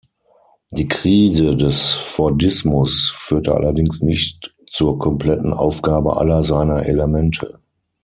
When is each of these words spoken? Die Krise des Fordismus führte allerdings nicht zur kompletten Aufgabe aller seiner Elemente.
Die 0.71 0.87
Krise 0.87 1.55
des 1.55 1.89
Fordismus 1.91 3.13
führte 3.15 3.53
allerdings 3.53 4.01
nicht 4.01 4.51
zur 4.65 4.97
kompletten 4.97 5.53
Aufgabe 5.53 6.17
aller 6.17 6.43
seiner 6.43 6.87
Elemente. 6.87 7.59